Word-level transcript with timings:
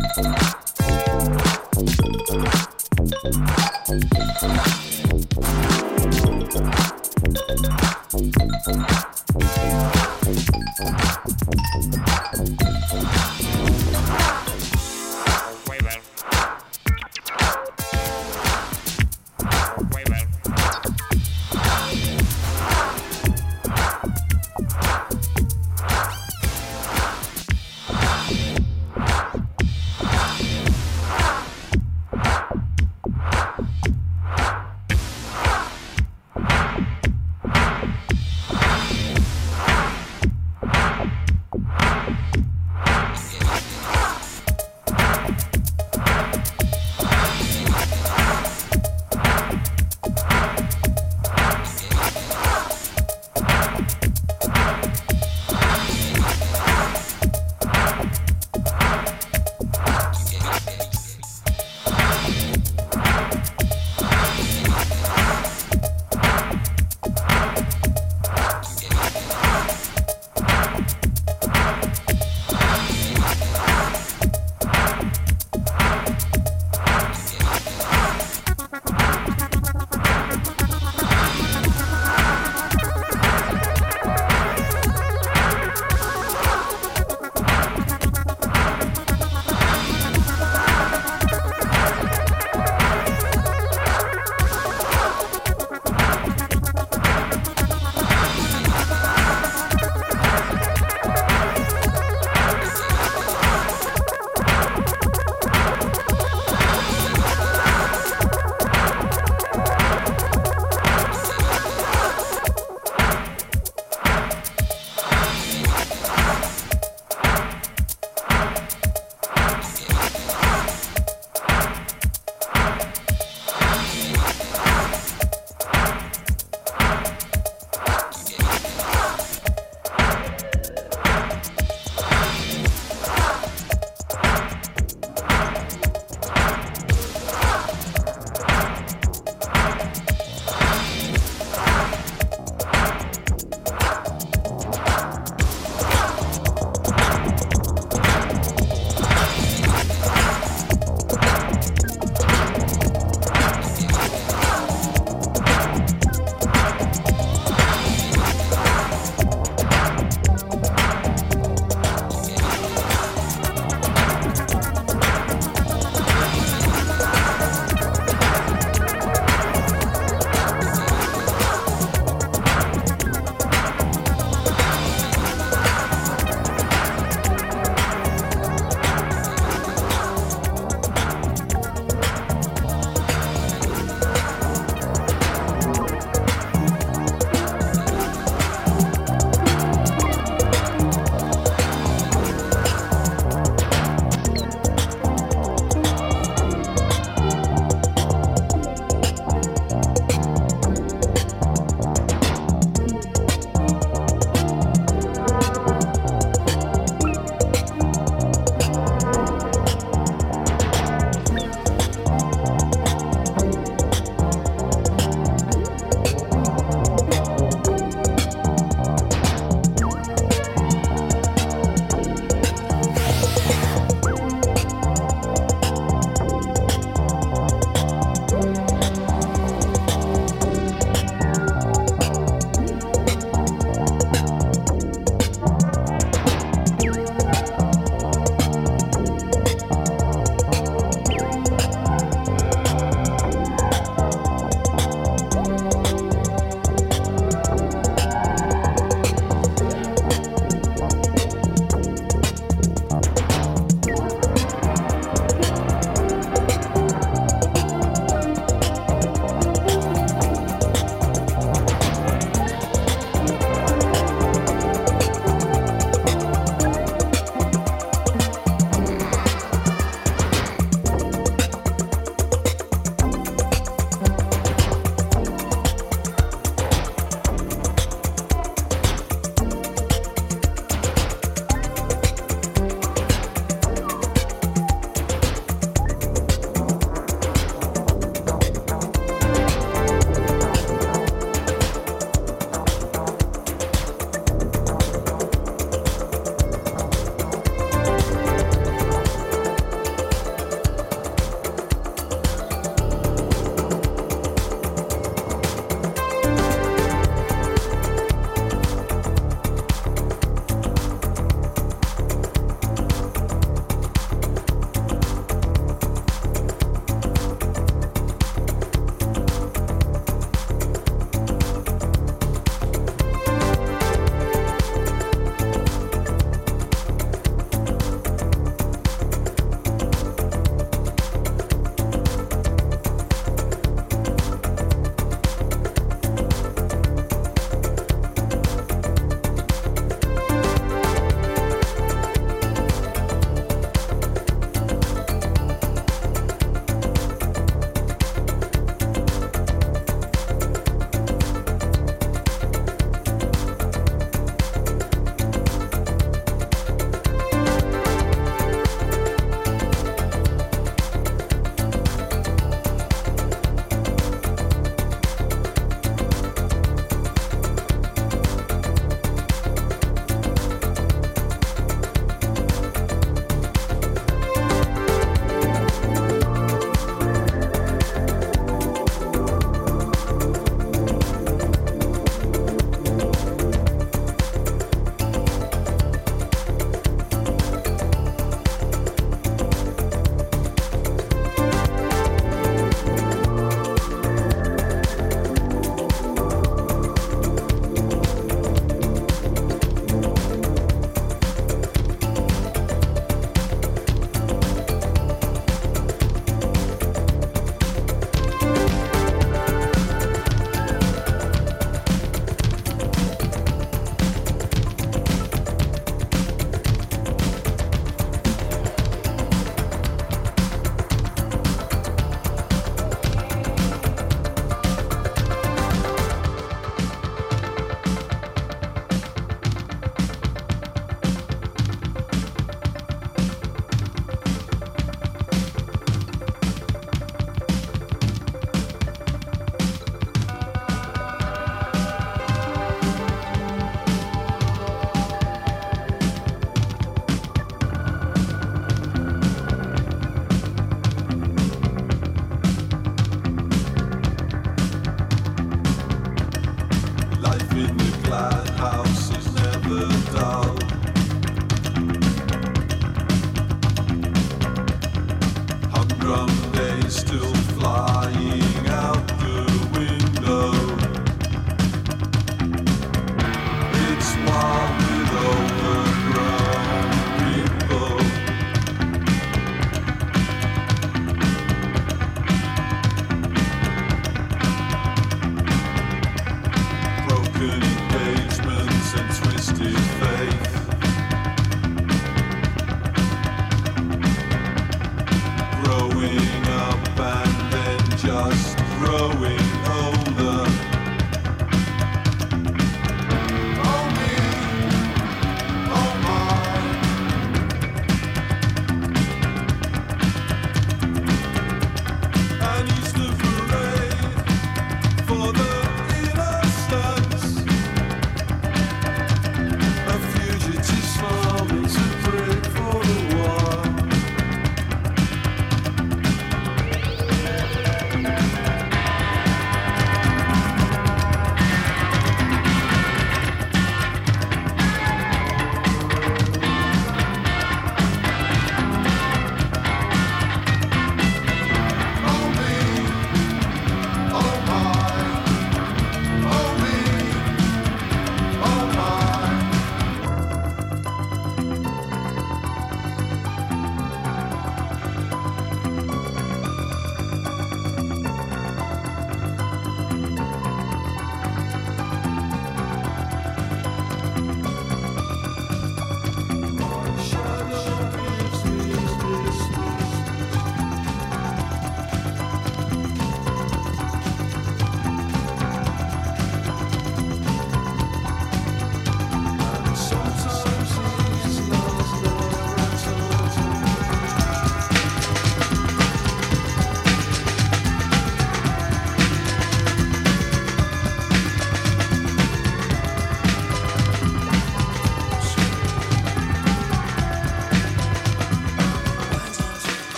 Thank 0.00 0.52
you. 0.52 0.57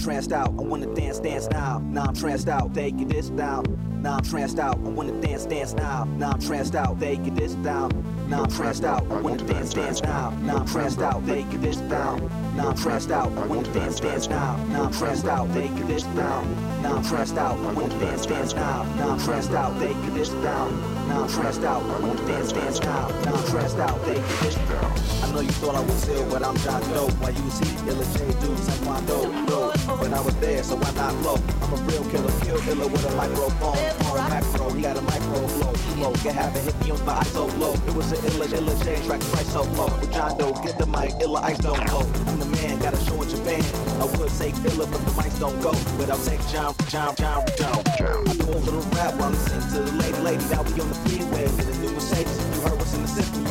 Tranced 0.00 0.32
out, 0.32 0.48
I 0.48 0.62
wanna 0.62 0.92
dance, 0.94 1.20
dance 1.20 1.48
now. 1.50 1.78
Now 1.78 2.04
I'm 2.04 2.14
tranced 2.14 2.48
out, 2.48 2.74
take 2.74 2.98
it 3.00 3.08
this 3.08 3.28
down. 3.28 3.64
Now 4.02 4.16
I'm 4.16 4.24
tranced 4.24 4.58
out, 4.58 4.76
I 4.76 4.88
wanna 4.88 5.20
dance, 5.20 5.44
dance 5.44 5.74
now. 5.74 6.04
Now 6.16 6.30
I'm 6.30 6.40
tranced 6.40 6.74
out, 6.74 6.98
take 6.98 7.20
it 7.26 7.34
this 7.34 7.54
down. 7.56 7.90
Now 8.28 8.44
I'm 8.44 8.50
tranced 8.50 8.84
out, 8.84 9.04
I 9.10 9.20
wanna 9.20 9.44
dance, 9.44 9.74
dance 9.74 10.02
now. 10.02 10.30
Now 10.42 10.58
I'm 10.58 10.66
tranced 10.66 11.00
out, 11.00 11.26
take 11.26 11.52
it 11.52 11.60
this 11.60 11.76
down. 11.76 12.30
Now 12.56 12.68
I'm 12.70 12.76
tranced 12.76 13.10
out, 13.10 13.30
I 13.36 13.46
wanna 13.46 13.72
dance, 13.74 14.00
dance 14.00 14.28
now. 14.28 14.56
Now 14.68 14.84
I'm 14.84 14.92
tranced 14.92 15.26
out, 15.26 15.52
take 15.52 15.70
it 15.70 15.86
this 15.86 16.02
down. 16.04 16.82
Now 16.82 16.96
I'm 16.96 17.04
tranced 17.04 17.36
out, 17.36 17.58
I 17.58 17.72
wanna 17.72 18.00
dance, 18.00 18.26
dance 18.26 18.54
now. 18.54 18.84
Now 18.96 19.10
I'm 19.10 19.20
tranced 19.20 19.50
out, 19.52 19.78
take 19.80 19.96
it 19.96 20.14
this 20.14 20.30
down. 20.30 21.08
Now 21.08 21.24
I'm 21.24 21.28
tranced 21.28 21.62
out, 21.62 21.82
I 21.82 22.00
wanna 22.00 22.26
dance, 22.26 22.52
dance 22.52 22.80
now. 22.80 23.08
Now 23.24 23.34
I'm 23.34 23.46
tranced 23.48 23.78
out, 23.78 24.04
take 24.06 24.16
it 24.16 24.40
this 24.40 24.54
down. 24.54 25.19
I 25.30 25.32
know 25.32 25.40
you 25.42 25.54
thought 25.62 25.76
I 25.76 25.80
was 25.80 26.08
ill, 26.08 26.28
but 26.28 26.42
I'm 26.42 26.56
John 26.56 26.82
Doe. 26.90 27.06
Why 27.22 27.30
you 27.30 27.50
see 27.54 27.70
Illa 27.86 28.02
J 28.18 28.34
do 28.42 28.50
Taekwondo? 28.66 29.30
No, 29.46 29.70
but 29.86 30.12
I 30.12 30.20
was 30.20 30.34
there, 30.42 30.60
so 30.64 30.74
why 30.74 30.90
not 30.98 31.14
blow? 31.22 31.38
I'm 31.62 31.70
a 31.70 31.76
real 31.86 32.02
killer, 32.10 32.34
kill 32.42 32.58
killer 32.66 32.88
with 32.90 33.06
a 33.06 33.14
microphone. 33.14 33.78
On 34.10 34.18
macro, 34.26 34.70
he 34.70 34.82
got 34.82 34.96
a 34.96 35.02
micro 35.02 35.46
flow. 35.46 35.72
Flow, 35.94 36.12
get 36.26 36.34
half 36.34 36.50
and 36.56 36.64
hit 36.66 36.74
me 36.82 36.90
on 36.90 37.06
my 37.06 37.22
so 37.30 37.46
low. 37.62 37.74
It 37.74 37.94
was 37.94 38.10
an 38.10 38.18
Illa 38.26 38.46
Illa 38.58 38.74
J 38.82 39.06
track, 39.06 39.20
price 39.30 39.52
so 39.52 39.62
low. 39.78 39.86
With 40.00 40.10
John 40.12 40.36
Doe, 40.36 40.52
get 40.66 40.76
the 40.78 40.86
mic, 40.86 41.14
Illa 41.22 41.40
Ice 41.42 41.58
don't 41.58 41.78
go. 41.86 42.00
I'm 42.26 42.38
the 42.40 42.46
man, 42.46 42.80
got 42.80 42.94
a 42.94 43.00
show 43.06 43.22
in 43.22 43.28
Japan. 43.28 43.62
I 44.02 44.06
would 44.18 44.30
say 44.30 44.50
Illa, 44.50 44.84
but 44.90 44.98
the 45.06 45.14
mics 45.14 45.38
don't 45.38 45.62
go. 45.62 45.70
But 45.94 46.10
I'll 46.10 46.18
take 46.26 46.42
John, 46.48 46.74
John, 46.88 47.14
John, 47.14 47.46
John. 47.56 47.78
I 47.86 48.34
do 48.34 48.50
a 48.50 48.58
little 48.66 48.82
rap 48.98 49.14
while 49.14 49.30
listening 49.30 49.62
to 49.78 49.78
the 49.78 49.94
lady, 49.94 50.18
lady. 50.26 50.44
Now 50.50 50.66
we 50.66 50.74
on 50.82 50.88
the 50.90 50.98
freeway 51.06 51.44
with 51.54 51.70
a 51.70 51.78
new 51.78 51.92
Mercedes. 51.94 52.34
You 52.50 52.66
heard 52.66 52.78
what's 52.82 52.94
in 52.94 53.02
the 53.02 53.08
system, 53.08 53.44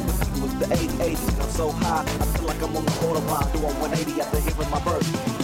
the 0.60 0.66
880. 0.74 1.34
And 1.34 1.42
I'm 1.42 1.50
so 1.50 1.72
high, 1.72 2.04
I 2.04 2.26
feel 2.38 2.48
like 2.48 2.62
I'm 2.62 2.76
on 2.76 2.86
the 2.86 2.92
autobahn 2.92 3.52
doing 3.54 3.80
180 3.80 4.22
after 4.22 4.40
hearing 4.40 4.70
my 4.70 4.80
verse. 4.80 5.39